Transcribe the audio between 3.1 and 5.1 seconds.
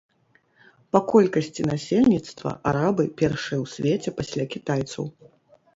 першыя ў свеце пасля кітайцаў.